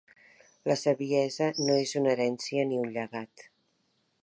La 0.71 0.77
saviesa 0.83 1.49
no 1.67 1.77
és 1.83 1.93
una 2.01 2.13
herència 2.15 2.67
ni 2.73 2.83
un 2.87 2.91
llegat. 2.99 3.49